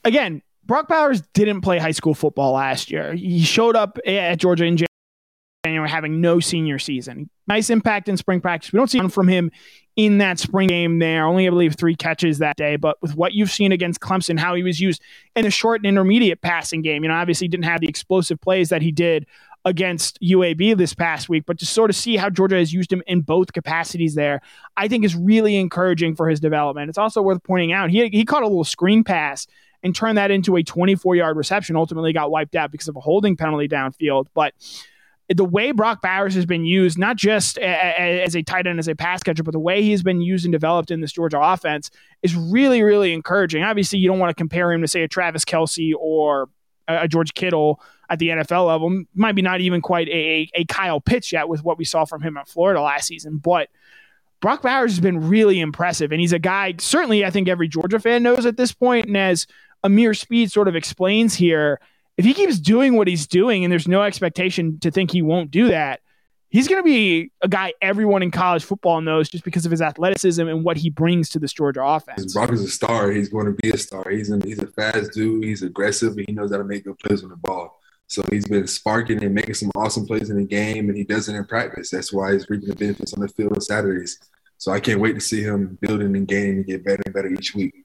[0.03, 3.13] Again, Brock Bowers didn't play high school football last year.
[3.13, 4.77] He showed up at Georgia in
[5.65, 7.29] January having no senior season.
[7.47, 8.71] Nice impact in spring practice.
[8.73, 9.51] We don't see one from him
[9.95, 11.25] in that spring game there.
[11.25, 12.75] Only, I believe, three catches that day.
[12.75, 15.01] But with what you've seen against Clemson, how he was used
[15.35, 18.69] in the short and intermediate passing game, you know, obviously didn't have the explosive plays
[18.69, 19.25] that he did
[19.65, 23.01] against UAB this past week, but to sort of see how Georgia has used him
[23.07, 24.41] in both capacities there,
[24.75, 26.89] I think is really encouraging for his development.
[26.89, 29.47] It's also worth pointing out he, he caught a little screen pass
[29.81, 33.01] and turned that into a 24 yard reception, ultimately got wiped out because of a
[33.01, 34.27] holding penalty downfield.
[34.33, 34.53] But
[35.29, 38.95] the way Brock Bowers has been used, not just as a tight end, as a
[38.95, 41.89] pass catcher, but the way he's been used and developed in this Georgia offense
[42.21, 43.63] is really, really encouraging.
[43.63, 46.49] Obviously, you don't want to compare him to, say, a Travis Kelce or
[46.87, 47.81] a George Kittle
[48.13, 49.03] at the NFL level.
[49.15, 52.21] Might be not even quite a, a Kyle Pitts yet with what we saw from
[52.21, 53.69] him at Florida last season, but
[54.39, 56.75] Brock Bowers has been really impressive, and he's a guy.
[56.77, 59.47] Certainly, I think every Georgia fan knows at this point, and as
[59.83, 61.79] Ameer Speed sort of explains here,
[62.17, 65.49] if he keeps doing what he's doing, and there's no expectation to think he won't
[65.49, 66.01] do that,
[66.49, 69.81] he's going to be a guy everyone in college football knows just because of his
[69.81, 72.33] athleticism and what he brings to this Georgia offense.
[72.33, 73.11] Brock is a star.
[73.11, 74.09] He's going to be a star.
[74.09, 75.43] He's a, he's a fast dude.
[75.43, 77.79] He's aggressive, and he knows how to make good plays on the ball.
[78.07, 81.29] So he's been sparking and making some awesome plays in the game, and he does
[81.29, 81.89] it in practice.
[81.89, 84.19] That's why he's reaping the benefits on the field on Saturdays.
[84.57, 87.27] So I can't wait to see him building and gaining and get better and better
[87.27, 87.82] each week.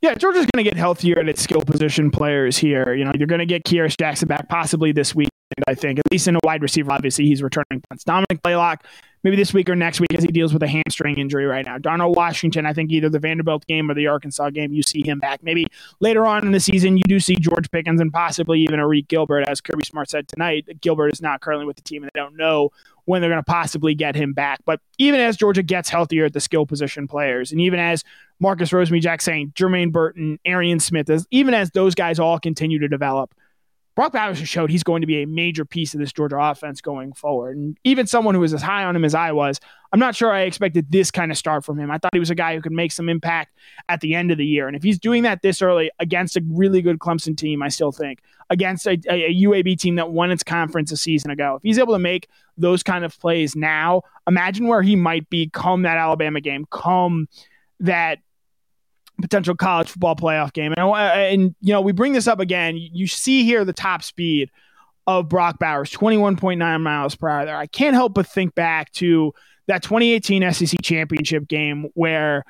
[0.00, 2.94] Yeah, Georgia's going to get healthier at its skill position players here.
[2.94, 5.28] You know, you're going to get Kearis Jackson back possibly this week.
[5.66, 6.92] I think, at least in a wide receiver.
[6.92, 8.04] Obviously, he's returning punts.
[8.04, 8.84] Dominick Blaylock,
[9.24, 11.76] maybe this week or next week as he deals with a hamstring injury right now.
[11.76, 15.18] Darnell Washington, I think either the Vanderbilt game or the Arkansas game, you see him
[15.18, 15.42] back.
[15.42, 15.66] Maybe
[15.98, 19.48] later on in the season, you do see George Pickens and possibly even Arik Gilbert.
[19.48, 22.36] As Kirby Smart said tonight, Gilbert is not currently with the team and they don't
[22.36, 22.70] know
[23.10, 24.60] when they're going to possibly get him back.
[24.64, 28.04] But even as Georgia gets healthier at the skill position players, and even as
[28.38, 33.34] Marcus Rosemy-Jacksaint, Jermaine Burton, Arian Smith, as, even as those guys all continue to develop,
[33.96, 36.80] Brock Bowers has showed he's going to be a major piece of this Georgia offense
[36.80, 37.56] going forward.
[37.56, 39.58] And even someone who was as high on him as I was,
[39.92, 41.90] I'm not sure I expected this kind of start from him.
[41.90, 44.38] I thought he was a guy who could make some impact at the end of
[44.38, 44.68] the year.
[44.68, 47.90] And if he's doing that this early against a really good Clemson team, I still
[47.90, 51.78] think, against a, a UAB team that won its conference a season ago, if he's
[51.78, 55.96] able to make those kind of plays now, imagine where he might be come that
[55.96, 57.28] Alabama game, come
[57.78, 58.18] that
[59.20, 60.74] potential college football playoff game.
[60.76, 62.76] And, and you know, we bring this up again.
[62.76, 64.50] You see here the top speed
[65.06, 67.56] of Brock Bowers, 21.9 miles per hour there.
[67.56, 69.32] I can't help but think back to
[69.66, 72.44] that 2018 SEC championship game where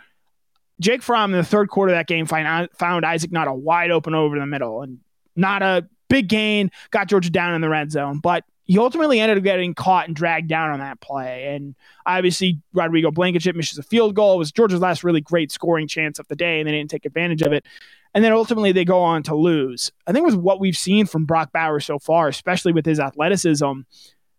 [0.80, 4.14] Jake Fromm in the third quarter of that game find, found Isaac Nauta wide open
[4.14, 4.98] over the middle and
[5.40, 8.18] not a big gain, got Georgia down in the red zone.
[8.18, 11.54] But he ultimately ended up getting caught and dragged down on that play.
[11.54, 11.74] And
[12.06, 14.34] obviously, Rodrigo Blankenship misses a field goal.
[14.34, 17.04] It was Georgia's last really great scoring chance of the day, and they didn't take
[17.04, 17.66] advantage of it.
[18.14, 19.90] And then ultimately, they go on to lose.
[20.06, 23.80] I think with what we've seen from Brock Bowers so far, especially with his athleticism,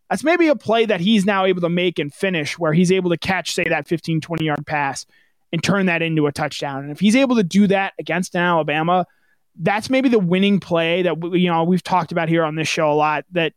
[0.09, 3.09] that's maybe a play that he's now able to make and finish where he's able
[3.09, 5.05] to catch, say, that 15, 20 yard pass
[5.53, 6.83] and turn that into a touchdown.
[6.83, 9.05] And if he's able to do that against an Alabama,
[9.59, 12.91] that's maybe the winning play that you know we've talked about here on this show
[12.91, 13.53] a lot that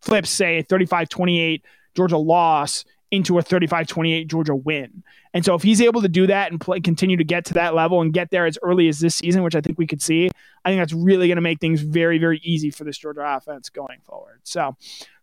[0.00, 1.62] flips say a 35-28
[1.94, 5.02] Georgia loss into a 35-28 Georgia win.
[5.32, 7.74] And so if he's able to do that and play, continue to get to that
[7.74, 10.30] level and get there as early as this season, which I think we could see,
[10.64, 13.68] I think that's really going to make things very very easy for this Georgia offense
[13.68, 14.40] going forward.
[14.44, 14.76] So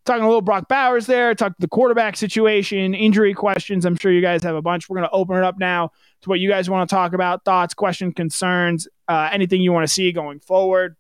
[0.06, 3.86] talking a little Brock Bowers there, talk the quarterback situation, injury questions.
[3.86, 4.90] I'm sure you guys have a bunch.
[4.90, 5.92] We're going to open it up now
[6.22, 9.88] to what you guys want to talk about, thoughts, questions, concerns, uh, anything you want
[9.88, 10.96] to see going forward.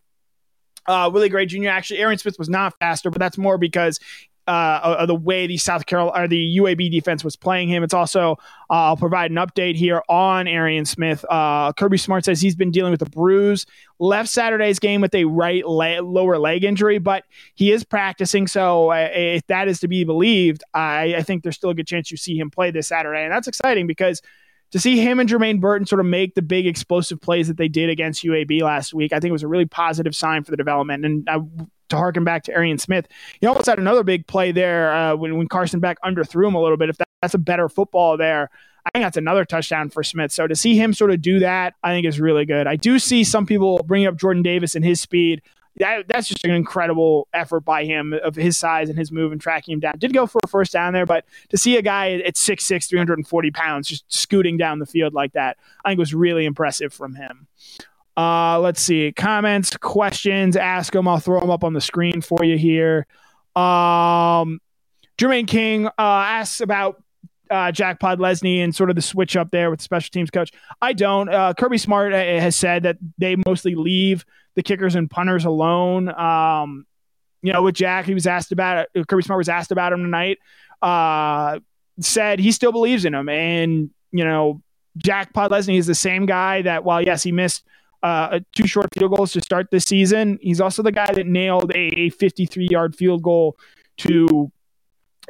[0.86, 1.70] Uh, Willie Gray Jr.
[1.70, 4.00] Actually, Arian Smith was not faster, but that's more because
[4.48, 7.84] uh, of the way the South Carolina or the UAB defense was playing him.
[7.84, 8.34] It's also
[8.70, 11.24] uh, I'll provide an update here on Arian Smith.
[11.30, 13.66] Uh, Kirby Smart says he's been dealing with a bruise.
[14.00, 17.24] Left Saturday's game with a right lower leg injury, but
[17.56, 18.48] he is practicing.
[18.48, 21.88] So uh, if that is to be believed, I, I think there's still a good
[21.88, 24.22] chance you see him play this Saturday, and that's exciting because
[24.74, 27.68] to see him and Jermaine Burton sort of make the big explosive plays that they
[27.68, 31.06] did against UAB last week, I think was a really positive sign for the development.
[31.06, 31.42] And uh,
[31.90, 33.08] to harken back to Arian Smith,
[33.40, 36.60] he almost had another big play there uh, when, when Carson Beck underthrew him a
[36.60, 36.90] little bit.
[36.90, 38.50] If that, that's a better football there,
[38.84, 40.32] I think that's another touchdown for Smith.
[40.32, 42.66] So to see him sort of do that, I think is really good.
[42.66, 45.44] I do see some people bringing up Jordan Davis and his speed
[45.78, 49.42] that, that's just an incredible effort by him of his size and his move and
[49.42, 49.98] tracking him down.
[49.98, 53.52] Did go for a first down there, but to see a guy at 6'6, 340
[53.52, 57.48] pounds just scooting down the field like that, I think was really impressive from him.
[58.16, 59.12] Uh, let's see.
[59.12, 61.08] Comments, questions, ask them.
[61.08, 63.08] I'll throw them up on the screen for you here.
[63.56, 64.62] Um,
[65.18, 67.02] Jermaine King uh, asks about
[67.50, 70.52] uh, Jack Podlesny and sort of the switch up there with the special teams coach.
[70.82, 71.30] I don't.
[71.30, 76.10] Uh, Kirby Smart uh, has said that they mostly leave the kickers and punters alone.
[76.10, 76.86] Um,
[77.42, 79.08] you know, with Jack, he was asked about it.
[79.08, 80.40] Kirby Smart was asked about him tonight.
[80.82, 81.60] Uh,
[82.00, 84.62] said he still believes in him, and you know,
[84.98, 87.64] Jack Podlesny is the same guy that while yes, he missed
[88.02, 91.72] uh, two short field goals to start this season, he's also the guy that nailed
[91.76, 93.58] a 53 yard field goal
[93.98, 94.52] to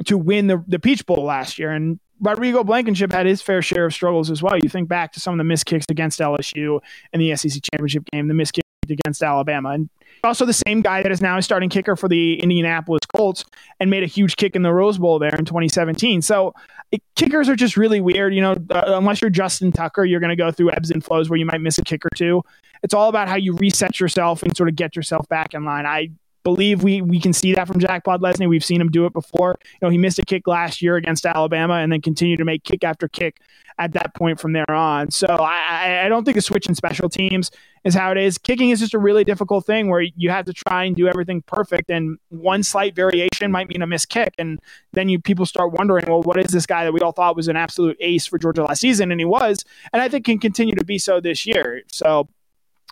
[0.06, 1.70] to win the, the Peach Bowl last year.
[1.70, 4.56] And Rodrigo Blankenship had his fair share of struggles as well.
[4.56, 6.80] You think back to some of the missed kicks against LSU
[7.12, 8.54] in the SEC championship game, the missed
[8.90, 9.70] against Alabama.
[9.70, 9.88] And
[10.22, 13.44] also the same guy that is now a starting kicker for the Indianapolis Colts
[13.80, 16.22] and made a huge kick in the Rose Bowl there in 2017.
[16.22, 16.54] So
[16.92, 18.34] it, kickers are just really weird.
[18.34, 21.28] You know, uh, unless you're Justin Tucker, you're going to go through ebbs and flows
[21.28, 22.42] where you might miss a kick or two.
[22.82, 25.86] It's all about how you reset yourself and sort of get yourself back in line.
[25.86, 26.10] I
[26.44, 28.48] believe we we can see that from Jack Podlesny.
[28.48, 29.56] We've seen him do it before.
[29.64, 32.62] You know, he missed a kick last year against Alabama and then continued to make
[32.62, 33.40] kick after kick
[33.78, 35.10] at that point from there on.
[35.10, 37.50] So I, I don't think the switch in special teams
[37.82, 38.38] is how it is.
[38.38, 41.42] Kicking is just a really difficult thing where you have to try and do everything
[41.42, 44.60] perfect, and one slight variation might mean a missed kick, and
[44.92, 47.48] then you people start wondering, well, what is this guy that we all thought was
[47.48, 50.76] an absolute ace for Georgia last season, and he was, and I think can continue
[50.76, 51.82] to be so this year.
[51.90, 52.28] So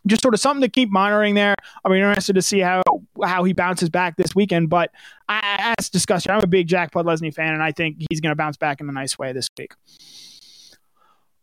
[0.07, 1.55] just sort of something to keep monitoring there.
[1.85, 2.83] I'm interested to see how
[3.25, 4.69] how he bounces back this weekend.
[4.71, 4.91] But
[5.29, 8.37] I, as discussed, I'm a big Jack Podlesny fan, and I think he's going to
[8.37, 9.75] bounce back in a nice way this week.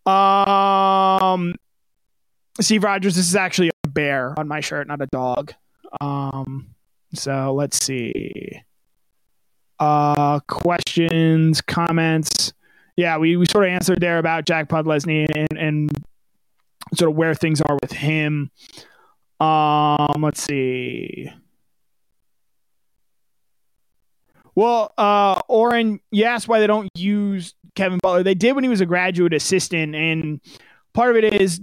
[0.05, 1.55] Um,
[2.59, 5.53] Steve Rogers, this is actually a bear on my shirt, not a dog.
[6.01, 6.75] Um,
[7.13, 8.61] so let's see.
[9.79, 12.53] Uh, questions, comments.
[12.97, 15.89] Yeah, we, we sort of answered there about Jack Podlesny and, and
[16.95, 18.51] sort of where things are with him.
[19.39, 21.31] Um, let's see.
[24.55, 28.23] Well, uh, Oren, you asked why they don't use Kevin Butler.
[28.23, 30.41] They did when he was a graduate assistant, and
[30.93, 31.61] part of it is,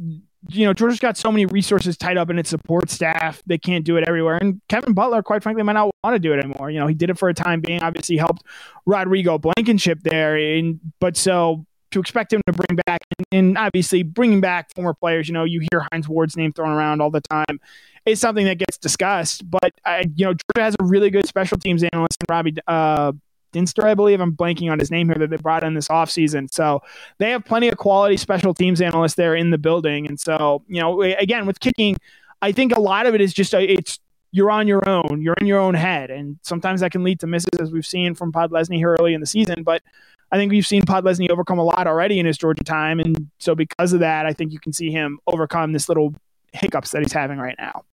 [0.49, 3.43] you know, Georgia's got so many resources tied up in its support staff.
[3.45, 4.39] They can't do it everywhere.
[4.39, 6.71] And Kevin Butler, quite frankly, might not want to do it anymore.
[6.71, 7.83] You know, he did it for a time being.
[7.83, 8.45] Obviously, helped
[8.87, 14.03] Rodrigo Blankenship there, and but so to expect him to bring back and, and, obviously
[14.03, 15.29] bringing back former players.
[15.29, 17.59] You know, you hear Hines Ward's name thrown around all the time
[18.05, 19.51] is something that gets discussed.
[19.51, 23.13] But I, you know, Georgia has a really good special teams analyst in Robbie uh,
[23.53, 24.21] Dinster, I believe.
[24.21, 26.53] I'm blanking on his name here that they brought in this offseason.
[26.53, 26.83] So
[27.17, 30.07] they have plenty of quality special teams analysts there in the building.
[30.07, 31.97] And so, you know, again, with kicking,
[32.43, 33.99] I think a lot of it is just a, it's
[34.37, 35.23] you're on your own.
[35.23, 38.15] You're in your own head, and sometimes that can lead to misses, as we've seen
[38.15, 39.63] from Pod Podlesny here early in the season.
[39.63, 39.83] But
[40.31, 43.31] I think we've seen Pod Podlesny overcome a lot already in his Georgia time, and
[43.39, 46.15] so because of that, I think you can see him overcome this little
[46.53, 47.85] hiccups that he's having right now.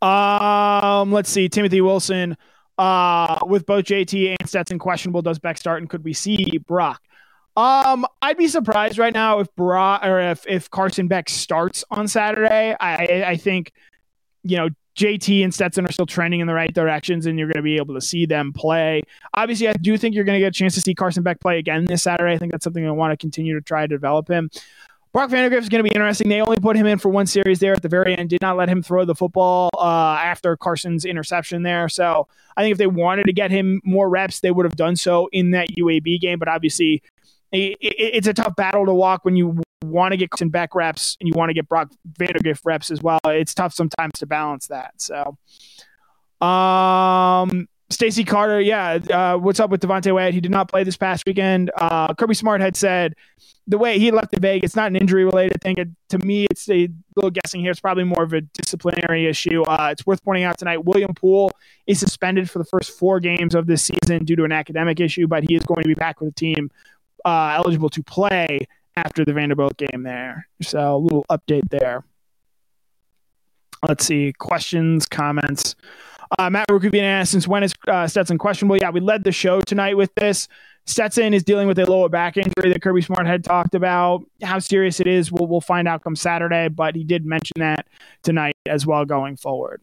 [0.00, 2.36] Um, let's see, Timothy Wilson.
[2.78, 7.02] Uh, with both JT and Stetson questionable, does Beck start, and could we see Brock?
[7.54, 12.08] Um, I'd be surprised right now if Brock or if if Carson Beck starts on
[12.08, 12.74] Saturday.
[12.80, 13.72] I I think
[14.42, 17.56] you know JT and Stetson are still trending in the right directions, and you're going
[17.56, 19.02] to be able to see them play.
[19.34, 21.58] Obviously, I do think you're going to get a chance to see Carson Beck play
[21.58, 22.34] again this Saturday.
[22.34, 24.50] I think that's something I want to continue to try to develop him.
[25.12, 26.28] Brock Vandagriff is going to be interesting.
[26.28, 28.56] They only put him in for one series there at the very end, did not
[28.56, 31.88] let him throw the football uh, after Carson's interception there.
[31.88, 34.96] So I think if they wanted to get him more reps, they would have done
[34.96, 36.38] so in that UAB game.
[36.38, 37.02] But obviously,
[37.52, 41.28] it's a tough battle to walk when you want to get Carson Beck reps and
[41.28, 43.20] you want to get Brock Vandagriff reps as well.
[43.26, 44.94] It's tough sometimes to balance that.
[44.96, 45.38] So,
[46.46, 48.98] um, Stacy Carter, yeah.
[49.10, 50.34] Uh, what's up with Devonte Wyatt?
[50.34, 51.70] He did not play this past weekend.
[51.76, 53.14] Uh, Kirby Smart had said
[53.66, 54.62] the way he left it vague.
[54.62, 55.76] It's not an injury related thing.
[55.78, 57.70] It, to me, it's a little guessing here.
[57.70, 59.62] It's probably more of a disciplinary issue.
[59.62, 60.84] Uh, it's worth pointing out tonight.
[60.84, 61.50] William Poole
[61.86, 65.26] is suspended for the first four games of this season due to an academic issue,
[65.26, 66.70] but he is going to be back with the team,
[67.24, 68.66] uh, eligible to play
[69.06, 70.48] after the Vanderbilt game there.
[70.62, 72.04] So a little update there.
[73.86, 75.76] Let's see questions, comments.
[76.38, 78.76] Uh, Matt Rukavina asked, since when is uh, Stetson questionable?
[78.76, 80.48] Yeah, we led the show tonight with this.
[80.84, 84.24] Stetson is dealing with a lower back injury that Kirby Smart had talked about.
[84.42, 87.86] How serious it is, we'll, we'll find out come Saturday, but he did mention that
[88.22, 89.80] tonight as well going forward.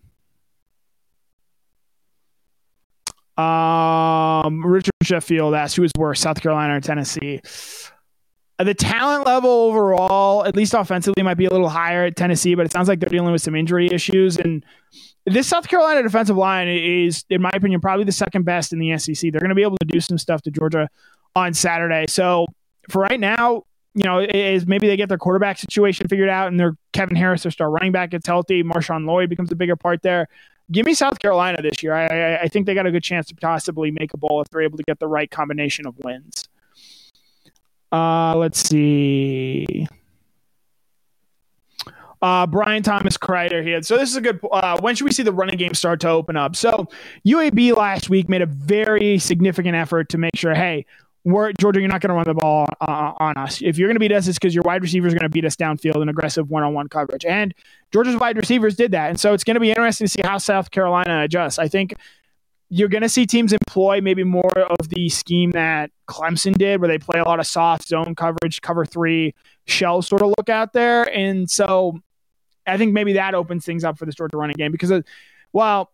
[3.37, 7.41] Um, Richard Sheffield asked, who is worse, South Carolina or Tennessee?
[8.57, 12.65] The talent level overall, at least offensively, might be a little higher at Tennessee, but
[12.65, 14.37] it sounds like they're dealing with some injury issues.
[14.37, 14.65] And
[15.25, 18.97] this South Carolina defensive line is, in my opinion, probably the second best in the
[18.97, 19.31] SEC.
[19.31, 20.87] They're going to be able to do some stuff to Georgia
[21.35, 22.05] on Saturday.
[22.07, 22.45] So
[22.89, 23.63] for right now,
[23.93, 27.43] you know, is maybe they get their quarterback situation figured out and their Kevin Harris,
[27.43, 28.61] their star running back, gets healthy.
[28.63, 30.27] Marshawn Lloyd becomes a bigger part there.
[30.71, 31.93] Give me South Carolina this year.
[31.93, 34.61] I, I think they got a good chance to possibly make a bowl if they're
[34.61, 36.47] able to get the right combination of wins.
[37.95, 39.87] Uh, let's see.
[42.21, 43.81] Uh, Brian Thomas Kreider here.
[43.83, 44.39] So this is a good.
[44.51, 46.57] Uh, when should we see the running game start to open up?
[46.57, 46.87] So
[47.25, 50.85] UAB last week made a very significant effort to make sure, hey,
[51.23, 53.61] we're Georgia, you're not going to run the ball uh, on us.
[53.61, 55.45] If you're going to beat us, it's because your wide receivers are going to beat
[55.45, 57.23] us downfield in aggressive one-on-one coverage.
[57.23, 57.53] And
[57.93, 60.37] Georgia's wide receivers did that, and so it's going to be interesting to see how
[60.37, 61.59] South Carolina adjusts.
[61.59, 61.95] I think
[62.75, 66.89] you're going to see teams employ maybe more of the scheme that Clemson did, where
[66.89, 69.33] they play a lot of soft zone coverage, cover three,
[69.65, 71.03] shell sort of look out there.
[71.03, 71.97] And so
[72.67, 75.03] I think maybe that opens things up for this Georgia running game because, uh,
[75.53, 75.93] well,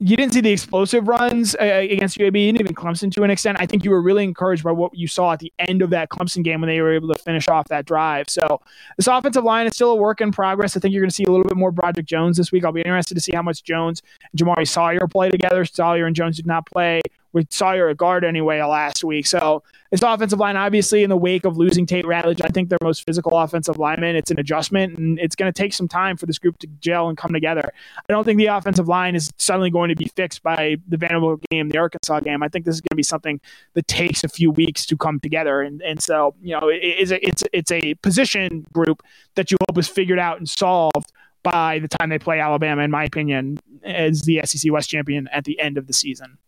[0.00, 3.58] you didn't see the explosive runs uh, against UAB and even Clemson to an extent.
[3.60, 6.08] I think you were really encouraged by what you saw at the end of that
[6.08, 8.28] Clemson game when they were able to finish off that drive.
[8.28, 8.60] So
[8.96, 10.76] this offensive line is still a work in progress.
[10.76, 12.64] I think you're going to see a little bit more Broderick Jones this week.
[12.64, 14.02] I'll be interested to see how much Jones
[14.32, 15.64] and Jamaree Salyer play together.
[15.64, 17.00] Salyer and Jones did not play
[17.32, 19.26] with Salyer at guard anyway last week.
[19.26, 19.62] So
[19.94, 23.06] this offensive line, obviously, in the wake of losing Tate Ratledge, I think their most
[23.06, 24.16] physical offensive lineman.
[24.16, 27.08] It's an adjustment, and it's going to take some time for this group to gel
[27.08, 27.70] and come together.
[27.96, 31.44] I don't think the offensive line is suddenly going to be fixed by the Vanderbilt
[31.48, 32.42] game, the Arkansas game.
[32.42, 33.40] I think this is going to be something
[33.74, 37.12] that takes a few weeks to come together, and and so you know, it, it's
[37.12, 39.00] a, it's it's a position group
[39.36, 41.12] that you hope is figured out and solved
[41.44, 45.44] by the time they play Alabama, in my opinion, as the SEC West champion at
[45.44, 46.38] the end of the season.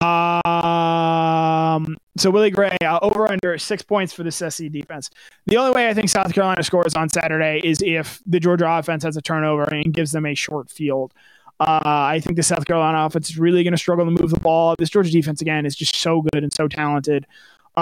[0.00, 5.10] Um, so Willie Gray uh, over under six points for the SC defense.
[5.46, 9.02] The only way I think South Carolina scores on Saturday is if the Georgia offense
[9.02, 11.12] has a turnover and gives them a short field.
[11.60, 14.38] Uh, I think the South Carolina offense is really going to struggle to move the
[14.38, 14.76] ball.
[14.78, 17.26] This Georgia defense again is just so good and so talented.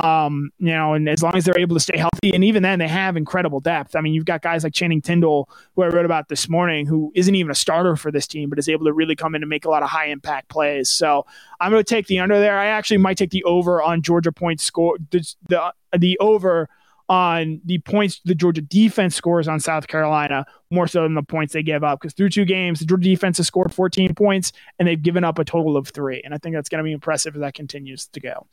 [0.04, 2.78] Um, you know, and as long as they're able to stay healthy, and even then
[2.78, 3.96] they have incredible depth.
[3.96, 7.12] I mean, you've got guys like Channing Tindall, who I wrote about this morning, who
[7.14, 9.48] isn't even a starter for this team, but is able to really come in and
[9.48, 10.90] make a lot of high impact plays.
[10.90, 11.24] So
[11.61, 12.59] I'm going to take the under there.
[12.59, 16.68] I actually might take the over on Georgia points score, the, the, the over
[17.09, 21.52] on the points the Georgia defense scores on South Carolina more so than the points
[21.52, 22.00] they give up.
[22.00, 25.38] Because through two games, the Georgia defense has scored 14 points and they've given up
[25.38, 26.20] a total of three.
[26.24, 28.47] And I think that's going to be impressive as that continues to go.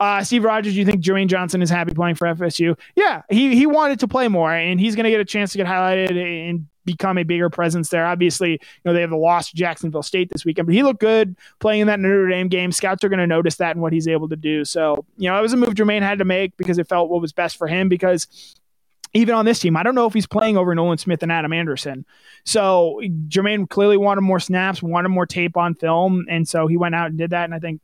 [0.00, 2.78] Uh, Steve Rogers, you think Jermaine Johnson is happy playing for FSU?
[2.96, 5.58] Yeah, he he wanted to play more, and he's going to get a chance to
[5.58, 8.04] get highlighted and become a bigger presence there.
[8.04, 11.00] Obviously, you know they have the loss to Jacksonville State this weekend, but he looked
[11.00, 12.72] good playing in that Notre Dame game.
[12.72, 14.64] Scouts are going to notice that and what he's able to do.
[14.64, 17.20] So, you know, it was a move Jermaine had to make because it felt what
[17.20, 18.26] was best for him because
[19.14, 19.76] even on this team.
[19.76, 22.04] I don't know if he's playing over Nolan Smith and Adam Anderson.
[22.44, 26.94] So Jermaine clearly wanted more snaps, wanted more tape on film, and so he went
[26.94, 27.44] out and did that.
[27.44, 27.80] And I think,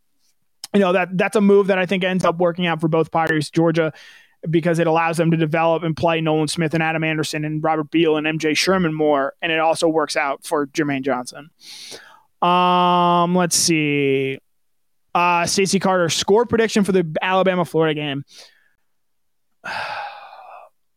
[0.74, 3.10] you know, that that's a move that I think ends up working out for both
[3.10, 3.50] parties.
[3.50, 3.92] Georgia
[4.48, 7.90] because it allows them to develop and play Nolan Smith and Adam Anderson and Robert
[7.90, 11.50] Beal and MJ Sherman more, and it also works out for Jermaine Johnson.
[12.40, 14.38] Um, let's see.
[15.14, 18.24] Uh, Stacey Carter score prediction for the Alabama Florida game.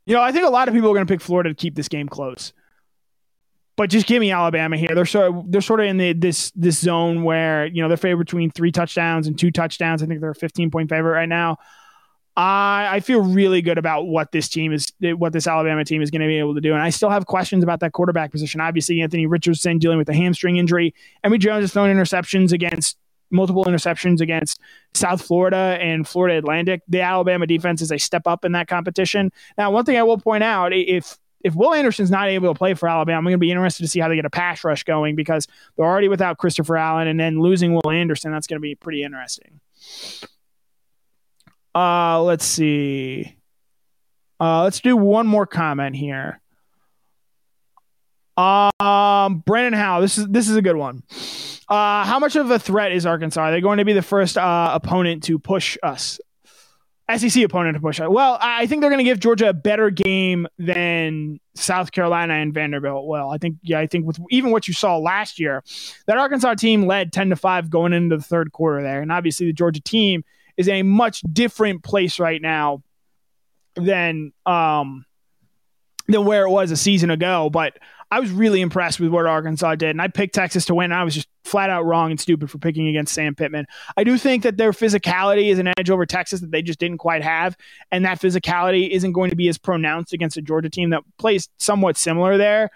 [0.05, 1.75] You know, I think a lot of people are going to pick Florida to keep
[1.75, 2.51] this game close.
[3.75, 4.93] But just give me Alabama here.
[4.93, 7.97] They're sort of, they're sort of in the, this this zone where you know they're
[7.97, 10.03] favored between three touchdowns and two touchdowns.
[10.03, 11.57] I think they're a 15 point favorite right now.
[12.35, 16.11] I I feel really good about what this team is, what this Alabama team is
[16.11, 18.61] going to be able to do, and I still have questions about that quarterback position.
[18.61, 20.93] Obviously, Anthony Richardson dealing with a hamstring injury.
[21.23, 22.97] Emory Jones has thrown interceptions against
[23.33, 24.59] multiple interceptions against
[24.93, 26.81] South Florida and Florida Atlantic.
[26.87, 29.31] The Alabama defense is a step up in that competition.
[29.57, 32.73] Now, one thing I will point out if if Will Anderson's not able to play
[32.73, 34.83] for Alabama, I'm going to be interested to see how they get a pass rush
[34.83, 38.61] going because they're already without Christopher Allen, and then losing Will Anderson, that's going to
[38.61, 39.59] be pretty interesting.
[41.75, 43.35] Uh, let's see.
[44.39, 46.39] Uh, let's do one more comment here.
[48.35, 51.03] Um, Brandon Howe, this is this is a good one.
[51.69, 53.41] Uh, how much of a threat is Arkansas?
[53.41, 56.19] Are they going to be the first uh, opponent to push us?
[57.17, 58.07] SEC opponent to push us.
[58.09, 62.53] Well, I think they're going to give Georgia a better game than South Carolina and
[62.53, 63.05] Vanderbilt.
[63.05, 65.63] Well, I think yeah, I think with even what you saw last year,
[66.07, 69.47] that Arkansas team led ten to five going into the third quarter there, and obviously
[69.47, 70.23] the Georgia team
[70.55, 72.83] is in a much different place right now
[73.75, 75.05] than um
[76.07, 77.49] than where it was a season ago.
[77.49, 77.77] But
[78.13, 80.91] I was really impressed with what Arkansas did, and I picked Texas to win.
[80.91, 83.65] I was just flat out wrong and stupid for picking against Sam Pittman.
[83.97, 86.99] I do think that their physicality is an edge over Texas that they just didn't
[86.99, 87.57] quite have,
[87.91, 91.49] and that physicality isn't going to be as pronounced against a Georgia team that plays
[91.57, 92.69] somewhat similar there.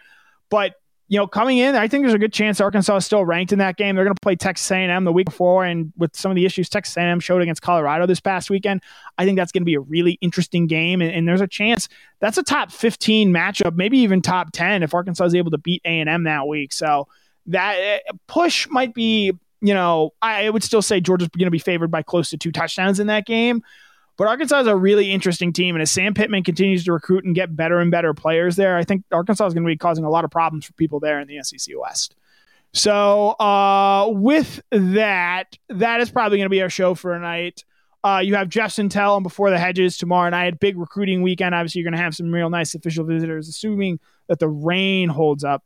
[0.49, 0.73] But
[1.09, 3.59] you know, coming in, I think there's a good chance Arkansas is still ranked in
[3.59, 3.95] that game.
[3.95, 6.67] They're going to play Texas A&M the week before, and with some of the issues
[6.67, 8.81] Texas A&M showed against Colorado this past weekend,
[9.17, 11.01] I think that's going to be a really interesting game.
[11.01, 11.87] And, and, there's a chance
[12.19, 15.81] that's a top 15 matchup, maybe even top 10 if Arkansas is able to beat
[15.85, 16.73] A&M that week.
[16.73, 17.07] So
[17.45, 19.31] that eh, push might be,
[19.61, 22.51] you know, I would still say Georgia's going to be favored by close to two
[22.51, 23.63] touchdowns in that game.
[24.17, 27.35] But Arkansas is a really interesting team, and as Sam Pittman continues to recruit and
[27.35, 30.09] get better and better players there, I think Arkansas is going to be causing a
[30.09, 32.15] lot of problems for people there in the SEC West.
[32.73, 37.63] So, uh, with that, that is probably going to be our show for tonight.
[38.03, 40.59] Uh, you have Jeff Sentell on Before the Hedges tomorrow night.
[40.59, 41.53] Big recruiting weekend.
[41.53, 45.43] Obviously, you're going to have some real nice official visitors, assuming that the rain holds
[45.43, 45.63] up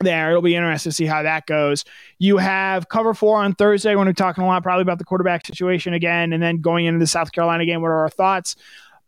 [0.00, 0.30] there.
[0.30, 1.84] It'll be interesting to see how that goes.
[2.18, 5.46] You have cover four on Thursday when we're talking a lot probably about the quarterback
[5.46, 7.80] situation again, and then going into the South Carolina game.
[7.80, 8.56] What are our thoughts?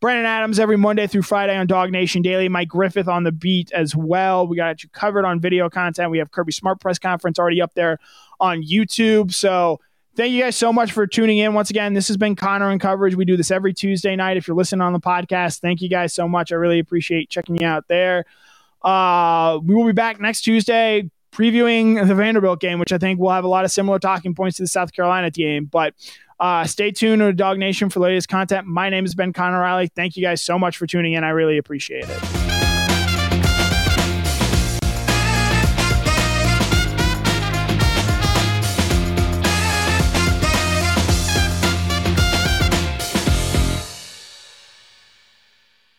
[0.00, 2.48] Brandon Adams every Monday through Friday on DawgNation Daily.
[2.48, 4.46] Mike Griffith on the beat as well.
[4.46, 6.10] We got you covered on video content.
[6.10, 7.98] We have Kirby Smart Press Conference already up there
[8.38, 9.34] on YouTube.
[9.34, 9.80] So
[10.14, 11.52] thank you guys so much for tuning in.
[11.52, 13.16] Once again, this has been Connor in Coverage.
[13.16, 14.36] We do this every Tuesday night.
[14.36, 16.52] If you're listening on the podcast, thank you guys so much.
[16.52, 18.24] I really appreciate checking you out there.
[18.82, 23.30] Uh, we will be back next Tuesday previewing the Vanderbilt game, which I think will
[23.30, 25.66] have a lot of similar talking points to the South Carolina game.
[25.66, 25.94] But
[26.40, 28.66] uh, stay tuned to DawgNation for latest content.
[28.66, 29.88] My name is Ben Connor Riley.
[29.88, 31.24] Thank you guys so much for tuning in.
[31.24, 32.47] I really appreciate it.